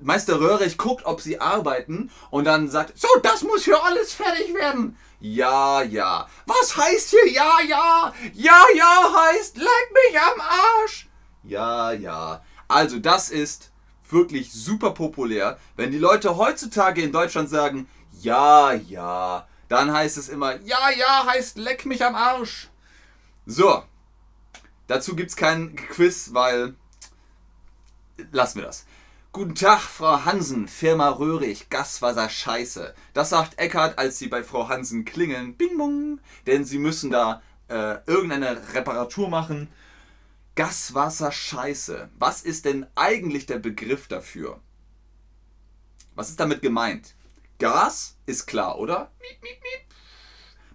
Meister 0.00 0.40
Röhrig 0.40 0.76
guckt, 0.76 1.04
ob 1.04 1.20
sie 1.20 1.40
arbeiten 1.40 2.10
und 2.30 2.44
dann 2.44 2.68
sagt, 2.68 2.98
so, 2.98 3.08
das 3.22 3.42
muss 3.42 3.64
hier 3.64 3.82
alles 3.84 4.12
fertig 4.12 4.52
werden. 4.54 4.96
Ja, 5.20 5.82
ja. 5.82 6.28
Was 6.46 6.76
heißt 6.76 7.10
hier 7.10 7.32
ja, 7.32 7.58
ja? 7.68 8.12
Ja, 8.34 8.62
ja 8.74 9.14
heißt, 9.14 9.56
leck 9.56 9.92
mich 9.92 10.20
am 10.20 10.40
Arsch. 10.40 11.08
Ja, 11.44 11.92
ja. 11.92 12.44
Also 12.68 12.98
das 12.98 13.30
ist 13.30 13.70
wirklich 14.10 14.52
super 14.52 14.90
populär. 14.92 15.58
Wenn 15.76 15.90
die 15.90 15.98
Leute 15.98 16.36
heutzutage 16.36 17.02
in 17.02 17.12
Deutschland 17.12 17.48
sagen, 17.48 17.88
ja, 18.20 18.72
ja, 18.72 19.46
dann 19.68 19.92
heißt 19.92 20.16
es 20.16 20.28
immer, 20.28 20.60
ja, 20.62 20.90
ja, 20.96 21.26
heißt 21.26 21.58
leck 21.58 21.86
mich 21.86 22.04
am 22.04 22.14
Arsch. 22.14 22.68
So, 23.46 23.82
dazu 24.86 25.16
gibt 25.16 25.30
es 25.30 25.36
kein 25.36 25.76
Quiz, 25.76 26.30
weil 26.32 26.74
lassen 28.32 28.60
wir 28.60 28.66
das. 28.66 28.86
Guten 29.32 29.54
Tag, 29.54 29.80
Frau 29.80 30.24
Hansen, 30.24 30.66
Firma 30.66 31.10
Röhrig, 31.10 31.68
Gaswasser 31.68 32.30
Scheiße. 32.30 32.94
Das 33.12 33.30
sagt 33.30 33.58
Eckart, 33.58 33.98
als 33.98 34.18
sie 34.18 34.28
bei 34.28 34.42
Frau 34.42 34.68
Hansen 34.68 35.04
klingeln. 35.04 35.54
Bing 35.56 35.76
bong. 35.76 36.20
Denn 36.46 36.64
sie 36.64 36.78
müssen 36.78 37.10
da 37.10 37.42
äh, 37.68 37.98
irgendeine 38.06 38.56
Reparatur 38.72 39.28
machen 39.28 39.68
Gaswasser 40.56 41.32
Scheiße. 41.32 42.08
Was 42.18 42.40
ist 42.40 42.64
denn 42.64 42.86
eigentlich 42.94 43.44
der 43.44 43.58
Begriff 43.58 44.08
dafür? 44.08 44.58
Was 46.14 46.30
ist 46.30 46.40
damit 46.40 46.62
gemeint? 46.62 47.14
Gas 47.58 48.16
ist 48.24 48.46
klar, 48.46 48.78
oder? 48.78 49.12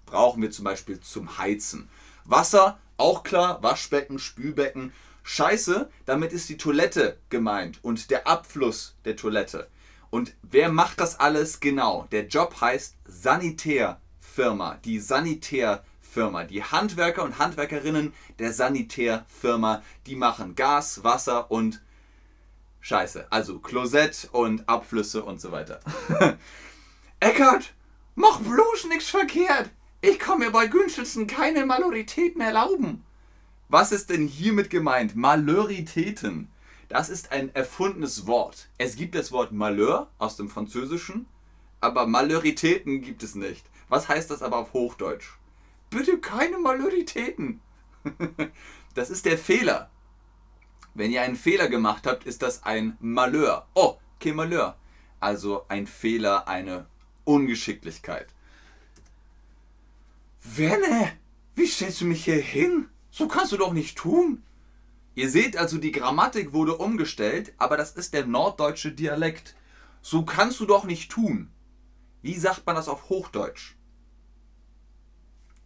Brauchen 0.05 0.43
wir 0.43 0.51
zum 0.51 0.65
Beispiel 0.65 0.99
zum 0.99 1.39
Heizen. 1.39 1.89
Wasser, 2.25 2.79
auch 2.97 3.23
klar, 3.23 3.63
Waschbecken, 3.63 4.19
Spülbecken. 4.19 4.93
Scheiße, 5.23 5.89
damit 6.05 6.31
ist 6.31 6.49
die 6.49 6.57
Toilette 6.57 7.17
gemeint 7.29 7.83
und 7.83 8.11
der 8.11 8.27
Abfluss 8.27 8.95
der 9.03 9.15
Toilette. 9.15 9.67
Und 10.11 10.35
wer 10.43 10.69
macht 10.69 10.99
das 10.99 11.19
alles 11.19 11.59
genau? 11.59 12.07
Der 12.11 12.27
Job 12.27 12.61
heißt 12.61 12.97
Sanitärfirma, 13.05 14.75
die 14.85 14.99
Sanitärfirma. 14.99 15.90
Firma. 16.11 16.43
Die 16.43 16.63
Handwerker 16.63 17.23
und 17.23 17.39
Handwerkerinnen 17.39 18.13
der 18.37 18.51
Sanitärfirma, 18.51 19.81
die 20.05 20.15
machen 20.15 20.55
Gas, 20.55 21.03
Wasser 21.03 21.49
und 21.49 21.81
Scheiße. 22.81 23.27
Also 23.31 23.59
Klosett 23.59 24.27
und 24.31 24.67
Abflüsse 24.67 25.23
und 25.23 25.39
so 25.39 25.51
weiter. 25.51 25.79
Eckert, 27.19 27.73
mach 28.15 28.39
bloß 28.39 28.85
nichts 28.89 29.09
verkehrt. 29.09 29.69
Ich 30.01 30.19
kann 30.19 30.39
mir 30.39 30.51
bei 30.51 30.67
Günschützen 30.67 31.27
keine 31.27 31.65
Maloritäten 31.65 32.41
erlauben. 32.41 33.05
Was 33.69 33.91
ist 33.91 34.09
denn 34.09 34.27
hiermit 34.27 34.69
gemeint? 34.69 35.15
Maloritäten. 35.15 36.49
Das 36.89 37.09
ist 37.09 37.31
ein 37.31 37.55
erfundenes 37.55 38.27
Wort. 38.27 38.67
Es 38.77 38.97
gibt 38.97 39.15
das 39.15 39.31
Wort 39.31 39.53
Malheur 39.53 40.09
aus 40.17 40.35
dem 40.35 40.49
Französischen, 40.49 41.25
aber 41.79 42.05
Maloritäten 42.05 43.01
gibt 43.01 43.23
es 43.23 43.35
nicht. 43.35 43.65
Was 43.87 44.09
heißt 44.09 44.29
das 44.29 44.41
aber 44.41 44.57
auf 44.57 44.73
Hochdeutsch? 44.73 45.37
Bitte 45.91 46.17
keine 46.17 46.57
Maloritäten. 46.57 47.61
das 48.95 49.11
ist 49.11 49.25
der 49.25 49.37
Fehler. 49.37 49.91
Wenn 50.95 51.11
ihr 51.11 51.21
einen 51.21 51.35
Fehler 51.35 51.67
gemacht 51.67 52.07
habt, 52.07 52.25
ist 52.25 52.41
das 52.41 52.63
ein 52.63 52.97
Malheur. 52.99 53.67
Oh, 53.75 53.97
kein 54.19 54.35
Malheur. 54.35 54.77
Also 55.19 55.65
ein 55.67 55.85
Fehler, 55.85 56.47
eine 56.47 56.87
Ungeschicklichkeit. 57.23 58.33
Wenne, 60.43 61.11
wie 61.55 61.67
stellst 61.67 62.01
du 62.01 62.05
mich 62.05 62.25
hier 62.25 62.41
hin? 62.41 62.89
So 63.11 63.27
kannst 63.27 63.51
du 63.51 63.57
doch 63.57 63.73
nicht 63.73 63.97
tun. 63.97 64.43
Ihr 65.13 65.29
seht 65.29 65.57
also, 65.57 65.77
die 65.77 65.91
Grammatik 65.91 66.53
wurde 66.53 66.77
umgestellt, 66.77 67.53
aber 67.57 67.77
das 67.77 67.91
ist 67.91 68.13
der 68.13 68.25
norddeutsche 68.25 68.91
Dialekt. 68.91 69.55
So 70.01 70.23
kannst 70.23 70.59
du 70.59 70.65
doch 70.65 70.85
nicht 70.85 71.11
tun. 71.11 71.51
Wie 72.21 72.37
sagt 72.37 72.65
man 72.65 72.75
das 72.75 72.87
auf 72.87 73.09
Hochdeutsch? 73.09 73.75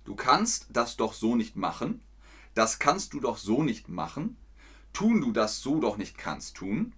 Du 0.06 0.16
kannst 0.16 0.68
das 0.70 0.96
doch 0.96 1.14
so 1.14 1.36
nicht 1.36 1.56
machen. 1.56 2.02
das 2.54 2.80
kannst 2.80 3.12
du 3.14 3.20
doch 3.20 3.38
so 3.38 3.64
nicht 3.64 3.90
machen. 3.90 4.38
Tun 4.94 5.20
du 5.20 5.34
das 5.34 5.62
so 5.62 5.82
doch 5.82 5.98
nicht 5.98 6.18
kannst 6.18 6.56
tun. 6.56 6.94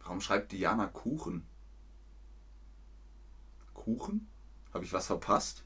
Warum 0.00 0.22
schreibt 0.22 0.52
Diana 0.52 0.86
Kuchen? 0.86 1.46
Kuchen? 3.74 4.26
Habe 4.72 4.84
ich 4.84 4.92
was 4.92 5.06
verpasst? 5.06 5.64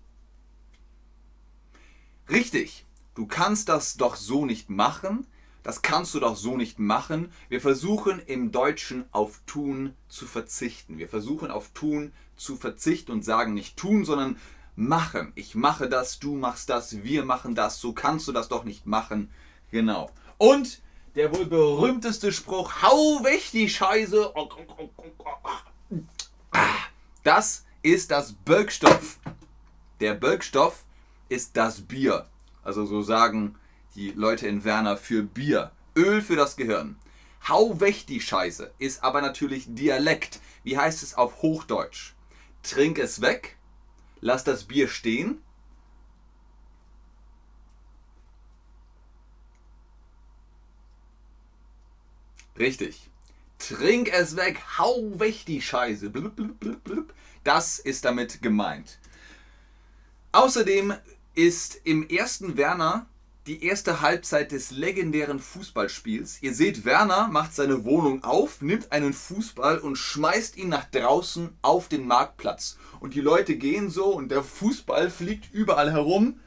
Richtig, 2.29 2.87
du 3.15 3.27
kannst 3.27 3.69
das 3.69 3.97
doch 3.97 4.17
so 4.17 4.45
nicht 4.45 4.69
machen. 4.69 5.27
Das 5.69 5.83
kannst 5.83 6.15
du 6.15 6.21
doch 6.21 6.35
so 6.35 6.57
nicht 6.57 6.79
machen. 6.79 7.31
Wir 7.51 7.61
versuchen 7.61 8.23
im 8.25 8.53
Deutschen 8.53 9.05
auf 9.13 9.43
tun 9.45 9.93
zu 10.09 10.25
verzichten. 10.25 10.97
Wir 10.97 11.11
versuchen 11.11 11.51
auf 11.51 11.73
tun 11.75 12.15
zu 12.39 12.57
verzichten 12.57 13.13
und 13.13 13.23
sagen 13.23 13.53
nicht 13.53 13.77
tun, 13.77 14.07
sondern 14.07 14.39
machen. 14.77 15.31
Ich 15.35 15.55
mache 15.55 15.91
das, 15.91 16.21
du 16.21 16.37
machst 16.37 16.71
das, 16.71 17.03
wir 17.03 17.23
machen 17.23 17.55
das. 17.55 17.83
So 17.83 17.93
kannst 17.93 18.27
du 18.27 18.33
das 18.33 18.49
doch 18.49 18.65
nicht 18.65 18.87
machen. 18.87 19.31
Genau. 19.71 20.11
Und 20.39 20.81
der 21.17 21.37
wohl 21.37 21.45
berühmteste 21.45 22.33
Spruch, 22.33 22.73
hau 22.81 23.23
weg 23.23 23.51
die 23.53 23.69
Scheiße. 23.69 24.33
Das 27.25 27.67
ist 27.83 28.11
das 28.11 28.33
Birkstoff. 28.33 29.19
Der 30.01 30.15
Birkstoff 30.15 30.85
ist 31.29 31.59
das 31.59 31.83
Bier. 31.83 32.25
Also 32.63 32.87
so 32.87 33.03
sagen 33.03 33.57
die 33.95 34.13
Leute 34.13 34.47
in 34.47 34.65
Werner 34.65 34.97
für 34.97 35.23
Bier. 35.23 35.73
Öl 35.97 36.23
für 36.23 36.37
das 36.37 36.57
Gehirn. 36.57 36.97
Hau 37.49 37.81
weg 37.81 38.07
die 38.07 38.21
Scheiße 38.21 38.73
ist 38.79 39.03
aber 39.03 39.21
natürlich 39.21 39.67
Dialekt. 39.69 40.41
Wie 40.65 40.77
heißt 40.77 41.03
es 41.03 41.15
auf 41.15 41.43
Hochdeutsch? 41.43 42.13
Trink 42.63 42.99
es 42.99 43.21
weg, 43.21 43.57
lass 44.21 44.45
das 44.45 44.65
Bier 44.65 44.89
stehen 44.89 45.41
Richtig. 52.59 53.09
Trink 53.59 54.13
es 54.13 54.37
weg, 54.37 54.61
hau 54.79 55.19
weg 55.19 55.45
die 55.47 55.63
Scheiße. 55.63 56.11
Blub, 56.11 56.37
blub, 56.37 56.85
blub, 56.85 57.15
das 57.45 57.79
ist 57.79 58.05
damit 58.05 58.43
gemeint. 58.43 58.99
Außerdem 60.33 60.95
ist 61.35 61.81
im 61.85 62.09
ersten 62.09 62.57
Werner 62.57 63.07
die 63.49 63.65
erste 63.65 64.03
Halbzeit 64.03 64.53
des 64.53 64.73
legendären 64.73 65.39
Fußballspiels. 65.39 66.43
Ihr 66.43 66.53
seht, 66.53 66.85
Werner 66.85 67.29
macht 67.29 67.55
seine 67.55 67.87
Wohnung 67.87 68.23
auf, 68.23 68.61
nimmt 68.61 68.93
einen 68.93 69.15
Fußball 69.15 69.79
und 69.79 69.97
schmeißt 69.97 70.59
ihn 70.59 70.69
nach 70.69 70.85
draußen 70.85 71.57
auf 71.63 71.89
den 71.89 72.07
Marktplatz. 72.07 72.77
Und 73.01 73.15
die 73.15 73.23
Leute 73.23 73.57
gehen 73.57 73.89
so 73.89 74.15
und 74.15 74.31
der 74.31 74.43
Fußball 74.43 75.09
fliegt 75.09 75.53
überall 75.55 75.91
herum. 75.91 76.41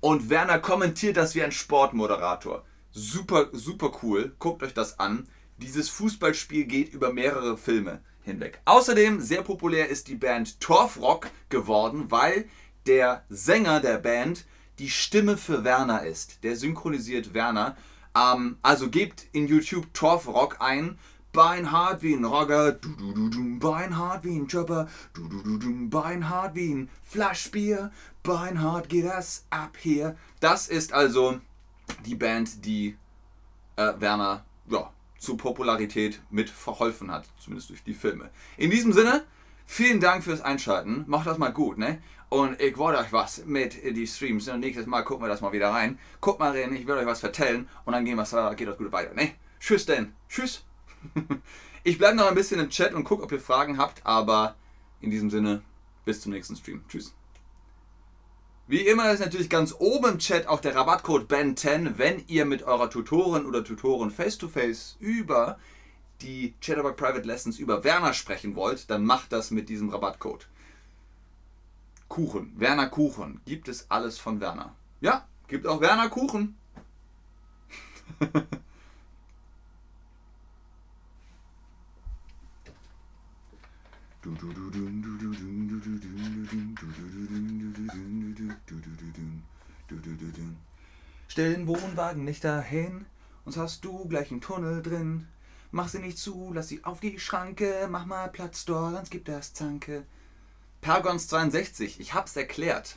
Und 0.00 0.28
Werner 0.28 0.58
kommentiert 0.58 1.16
das 1.16 1.36
wie 1.36 1.44
ein 1.44 1.52
Sportmoderator. 1.52 2.64
Super, 2.90 3.50
super 3.52 3.92
cool. 4.02 4.34
Guckt 4.40 4.64
euch 4.64 4.74
das 4.74 4.98
an. 4.98 5.28
Dieses 5.58 5.88
Fußballspiel 5.90 6.64
geht 6.64 6.92
über 6.92 7.12
mehrere 7.12 7.56
Filme 7.56 8.00
hinweg. 8.22 8.60
Außerdem 8.64 9.20
sehr 9.20 9.42
populär 9.42 9.88
ist 9.88 10.08
die 10.08 10.16
Band 10.16 10.58
Torfrock 10.60 11.30
geworden, 11.50 12.06
weil 12.08 12.48
der 12.86 13.24
Sänger 13.28 13.78
der 13.80 13.98
Band 13.98 14.44
die 14.78 14.90
Stimme 14.90 15.36
für 15.36 15.64
Werner 15.64 16.04
ist. 16.04 16.42
Der 16.44 16.56
synchronisiert 16.56 17.34
Werner. 17.34 17.76
Ähm, 18.16 18.56
also 18.62 18.90
gebt 18.90 19.26
in 19.32 19.46
YouTube 19.46 19.92
Torfrock 19.94 20.56
ein. 20.60 20.98
Beinhard 21.32 22.02
wie 22.02 22.14
ein 22.14 22.24
Rocker, 22.24 22.72
du 22.72 22.88
du 22.96 23.12
du 23.12 23.28
du, 23.28 23.58
Beinhard 23.58 24.24
wie 24.24 24.38
ein 24.38 24.48
Chopper, 24.48 24.88
du 25.12 25.28
du 25.28 25.42
du 25.42 25.58
du, 25.58 25.90
Beinhard 25.90 26.54
wie 26.54 26.72
ein 26.72 26.88
Flaschbier, 27.04 27.92
Beinhard 28.22 28.88
geht 28.88 29.04
das 29.04 29.44
ab 29.50 29.76
hier. 29.78 30.16
Das 30.40 30.66
ist 30.66 30.94
also 30.94 31.38
die 32.06 32.14
Band, 32.14 32.64
die 32.64 32.96
äh, 33.76 33.92
Werner 33.98 34.46
ja, 34.70 34.90
zu 35.18 35.36
Popularität 35.36 36.22
mit 36.30 36.48
verholfen 36.48 37.10
hat, 37.10 37.26
zumindest 37.38 37.68
durch 37.68 37.84
die 37.84 37.92
Filme. 37.92 38.30
In 38.56 38.70
diesem 38.70 38.94
Sinne, 38.94 39.24
vielen 39.66 40.00
Dank 40.00 40.24
fürs 40.24 40.40
Einschalten. 40.40 41.04
Macht 41.06 41.26
das 41.26 41.36
mal 41.36 41.52
gut, 41.52 41.76
ne? 41.76 42.02
Und 42.28 42.60
ich 42.60 42.76
wollte 42.76 42.98
euch 42.98 43.12
was 43.12 43.44
mit 43.46 43.82
die 43.84 44.06
Streams. 44.06 44.48
Und 44.48 44.60
nächstes 44.60 44.86
Mal 44.86 45.02
gucken 45.02 45.24
wir 45.24 45.28
das 45.28 45.40
mal 45.40 45.52
wieder 45.52 45.70
rein. 45.70 45.98
Guckt 46.20 46.40
mal 46.40 46.56
rein, 46.56 46.74
ich 46.74 46.86
will 46.86 46.96
euch 46.96 47.06
was 47.06 47.20
vertellen 47.20 47.68
und 47.84 47.92
dann 47.92 48.04
gehen 48.04 48.16
wir, 48.16 48.54
geht 48.54 48.68
das 48.68 48.78
gut 48.78 48.92
weiter, 48.92 49.14
ne? 49.14 49.32
Tschüss 49.60 49.86
denn. 49.86 50.12
Tschüss. 50.28 50.64
ich 51.84 51.98
bleibe 51.98 52.16
noch 52.16 52.26
ein 52.26 52.34
bisschen 52.34 52.60
im 52.60 52.70
Chat 52.70 52.94
und 52.94 53.04
gucke, 53.04 53.22
ob 53.22 53.32
ihr 53.32 53.40
Fragen 53.40 53.78
habt, 53.78 54.04
aber 54.04 54.56
in 55.00 55.10
diesem 55.10 55.30
Sinne, 55.30 55.62
bis 56.04 56.20
zum 56.20 56.32
nächsten 56.32 56.56
Stream. 56.56 56.84
Tschüss. 56.88 57.14
Wie 58.68 58.80
immer 58.80 59.12
ist 59.12 59.20
natürlich 59.20 59.48
ganz 59.48 59.72
oben 59.78 60.14
im 60.14 60.18
Chat 60.18 60.48
auch 60.48 60.60
der 60.60 60.74
Rabattcode 60.74 61.30
BEN10, 61.30 61.98
wenn 61.98 62.24
ihr 62.26 62.44
mit 62.44 62.64
eurer 62.64 62.90
Tutorin 62.90 63.46
oder 63.46 63.62
Tutoren 63.62 64.10
face-to-face 64.10 64.96
-face 64.98 65.00
über 65.00 65.58
die 66.20 66.54
Chatterbug 66.60 66.96
Private 66.96 67.26
Lessons 67.26 67.60
über 67.60 67.84
Werner 67.84 68.12
sprechen 68.12 68.56
wollt, 68.56 68.90
dann 68.90 69.04
macht 69.04 69.32
das 69.32 69.52
mit 69.52 69.68
diesem 69.68 69.90
Rabattcode. 69.90 70.48
Kuchen, 72.08 72.52
Werner 72.56 72.88
Kuchen, 72.88 73.40
gibt 73.44 73.68
es 73.68 73.90
alles 73.90 74.18
von 74.18 74.40
Werner. 74.40 74.74
Ja, 75.00 75.26
gibt 75.48 75.66
auch 75.66 75.80
Werner 75.80 76.08
Kuchen. 76.08 76.56
Stell 91.28 91.54
den 91.54 91.66
Wohnwagen 91.66 92.24
nicht 92.24 92.44
dahin, 92.44 93.04
sonst 93.44 93.56
hast 93.56 93.84
du 93.84 94.08
gleich 94.08 94.30
einen 94.30 94.40
Tunnel 94.40 94.82
drin. 94.82 95.28
Mach 95.70 95.88
sie 95.88 95.98
nicht 95.98 96.18
zu, 96.18 96.52
lass 96.54 96.68
sie 96.68 96.82
auf 96.84 97.00
die 97.00 97.18
Schranke, 97.18 97.88
mach 97.90 98.06
mal 98.06 98.28
Platz 98.28 98.64
dort, 98.64 98.94
sonst 98.94 99.10
gibt 99.10 99.28
das 99.28 99.52
Zanke. 99.52 100.04
Pergons 100.86 101.26
62, 101.26 101.98
ich 101.98 102.14
hab's 102.14 102.36
erklärt. 102.36 102.96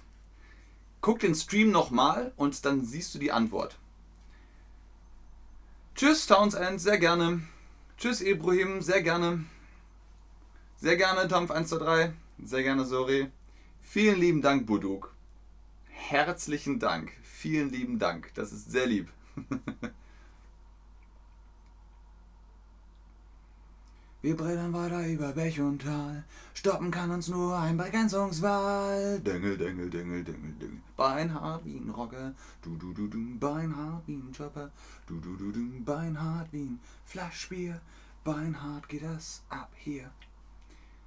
Guck 1.01 1.21
den 1.21 1.33
Stream 1.33 1.71
nochmal 1.71 2.33
und 2.35 2.63
dann 2.63 2.85
siehst 2.85 3.15
du 3.15 3.17
die 3.17 3.31
Antwort. 3.31 3.79
Tschüss, 5.95 6.27
Townsend, 6.27 6.79
sehr 6.79 6.99
gerne. 6.99 7.41
Tschüss, 7.97 8.21
Ibrahim, 8.21 8.83
sehr 8.83 9.01
gerne. 9.01 9.43
Sehr 10.77 10.97
gerne, 10.97 11.21
Tampf123. 11.21 12.11
Sehr 12.43 12.61
gerne, 12.61 12.85
Sori. 12.85 13.31
Vielen 13.81 14.19
lieben 14.19 14.43
Dank, 14.43 14.67
Buduk. 14.67 15.15
Herzlichen 15.87 16.77
Dank. 16.77 17.11
Vielen 17.23 17.71
lieben 17.71 17.97
Dank. 17.97 18.31
Das 18.35 18.51
ist 18.51 18.69
sehr 18.69 18.85
lieb. 18.85 19.09
Wir 24.21 24.35
brettern 24.35 24.73
weiter 24.73 25.07
über 25.07 25.31
Bech 25.31 25.61
und 25.61 25.81
Tal. 25.81 26.25
Stoppen 26.53 26.91
kann 26.91 27.09
uns 27.09 27.29
nur 27.29 27.57
ein 27.57 27.77
Begrenzungswahl. 27.77 29.21
Dengel, 29.21 29.57
dengel, 29.57 29.89
dengel, 29.89 30.25
dengel, 30.25 30.51
dengel. 30.59 30.81
Beinhart 30.97 31.63
wie 31.63 31.77
ein 31.77 31.89
Rocker. 31.89 32.33
Du, 32.61 32.75
du, 32.75 32.91
du, 32.91 33.07
du. 33.07 33.39
Beinhart 33.39 34.03
wie 34.07 34.15
ein 34.15 34.33
Chopper. 34.35 34.71
Du, 35.07 35.21
du, 35.21 35.37
du, 35.37 35.53
du. 35.53 35.83
Beinhart 35.85 36.51
wie 36.51 36.63
ein 36.63 36.79
Flaschbier. 37.05 37.79
Beinhart 38.25 38.89
geht 38.89 39.03
das 39.03 39.41
ab 39.47 39.71
hier. 39.77 40.11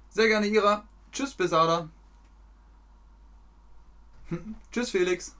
Sehr 0.09 0.27
gerne, 0.27 0.47
Ira. 0.47 0.83
Tschüss, 1.11 1.35
Besada. 1.35 1.89
Tschüss, 4.71 4.89
Felix. 4.89 5.35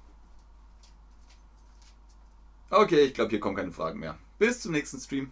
Okay, 2.69 3.05
ich 3.05 3.15
glaube, 3.15 3.31
hier 3.31 3.39
kommen 3.39 3.55
keine 3.55 3.71
Fragen 3.71 3.99
mehr. 3.99 4.15
Bis 4.37 4.61
zum 4.61 4.73
nächsten 4.73 4.99
Stream. 4.99 5.31